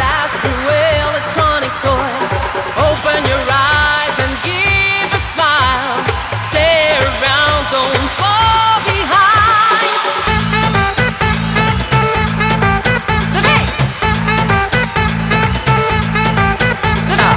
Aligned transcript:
eyes 0.00 0.32
electronic 1.04 1.72
toy. 1.84 2.12
Open 2.88 3.20
your 3.28 3.44
eyes 3.48 4.16
and 4.24 4.32
give 4.48 5.08
a 5.12 5.22
smile. 5.32 6.00
Around, 7.06 7.62
don't 7.70 8.08
fall 8.20 8.80
behind. 8.88 9.92
The. 13.34 13.40
The. 13.44 13.58
The. 17.10 17.30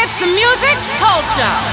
It's 0.00 0.18
music 0.26 0.78
culture. 0.98 1.69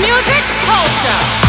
music's 0.00 0.58
culture. 0.66 1.45